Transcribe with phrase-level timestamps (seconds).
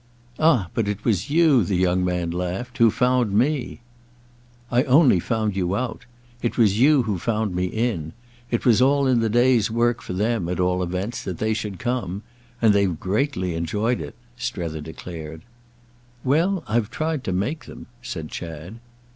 [0.39, 3.81] "Ah but it was you," the young man laughed, "who found me."
[4.71, 6.07] "I only found you out.
[6.41, 8.13] It was you who found me in.
[8.49, 11.77] It was all in the day's work for them, at all events, that they should
[11.77, 12.23] come.
[12.63, 15.43] And they've greatly enjoyed it," Strether declared.
[16.23, 18.79] "Well, I've tried to make them," said Chad.